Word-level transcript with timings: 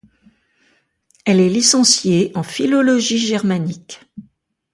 Elle 1.25 1.39
est 1.39 1.47
licenciée 1.47 2.31
en 2.33 2.41
philologie 2.41 3.19
germanique. 3.19 3.99